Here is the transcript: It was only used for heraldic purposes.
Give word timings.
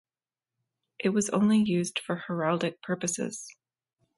It 0.97 1.09
was 1.09 1.29
only 1.29 1.59
used 1.59 1.99
for 1.99 2.15
heraldic 2.27 2.81
purposes. 2.81 3.45